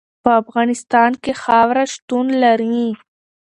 [0.23, 2.83] په افغانستان کې خاوره شتون لري.